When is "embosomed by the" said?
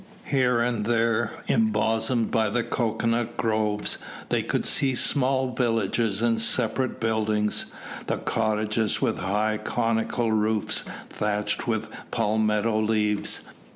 1.47-2.63